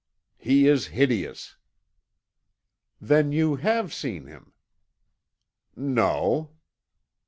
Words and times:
"He 0.39 0.67
is 0.67 0.87
hideous." 0.87 1.57
"Then 2.99 3.31
you 3.31 3.57
have 3.57 3.93
seen 3.93 4.25
him." 4.25 4.51
"No." 5.75 6.55